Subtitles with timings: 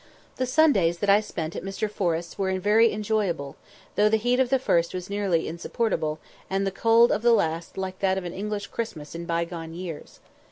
[0.37, 1.87] The Sundays that I spent at Mr.
[1.87, 3.55] Forrest's were very enjoyable,
[3.95, 6.17] though the heat of the first was nearly insupportable,
[6.49, 10.19] and the cold of the last like that of an English Christmas in bygone years.